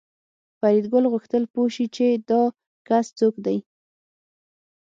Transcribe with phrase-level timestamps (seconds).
[0.59, 2.43] فریدګل غوښتل پوه شي چې دا
[2.87, 3.57] کس څوک دی